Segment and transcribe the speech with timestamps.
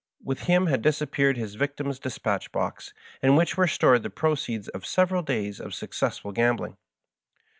[0.23, 4.83] With him had disappeared his victim's dispatch box, in which were stored the proceeds of
[4.83, 6.77] several days of successful gambling.